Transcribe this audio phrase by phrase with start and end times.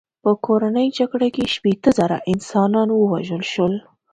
[0.23, 3.73] په کورنۍ جګړه کې شپېته زره انسانان ووژل شول.